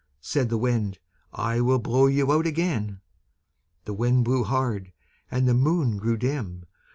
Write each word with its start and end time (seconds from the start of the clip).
Said 0.19 0.49
the 0.49 0.57
Wind 0.57 0.97
"I 1.31 1.61
will 1.61 1.77
blow 1.77 2.07
you 2.07 2.31
out 2.33 2.47
again." 2.47 3.01
The 3.85 3.93
Wind 3.93 4.25
blew 4.25 4.43
hard, 4.43 4.93
and 5.29 5.47
the 5.47 5.53
Moon 5.53 5.97
grew 5.97 6.17
dim. 6.17 6.65